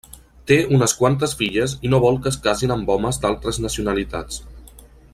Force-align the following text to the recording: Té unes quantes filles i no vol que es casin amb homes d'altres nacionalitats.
Té 0.51 0.55
unes 0.77 0.95
quantes 1.01 1.35
filles 1.41 1.75
i 1.89 1.91
no 1.95 1.99
vol 2.05 2.17
que 2.23 2.31
es 2.33 2.39
casin 2.49 2.75
amb 2.77 2.91
homes 2.97 3.23
d'altres 3.27 3.63
nacionalitats. 3.67 4.43